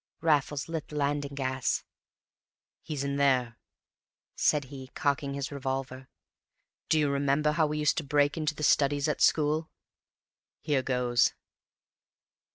Raffles 0.21 0.67
lit 0.67 0.87
the 0.87 0.95
landing 0.95 1.35
gas. 1.35 1.83
"He's 2.81 3.03
in 3.03 3.17
there," 3.17 3.59
said 4.35 4.63
he, 4.73 4.87
cocking 4.95 5.35
his 5.35 5.51
revolver. 5.51 6.09
"Do 6.89 6.97
you 6.97 7.07
remember 7.11 7.51
how 7.51 7.67
we 7.67 7.77
used 7.77 7.97
to 7.97 8.03
break 8.03 8.35
into 8.35 8.55
the 8.55 8.63
studies 8.63 9.07
at 9.07 9.21
school? 9.21 9.69
Here 10.59 10.81
goes!" 10.81 11.35